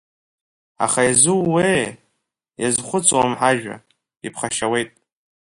[0.85, 1.85] Аха иазууеи,
[2.61, 3.75] иазхәыцуам ҳажәа,
[4.25, 4.89] иԥхашьауеит…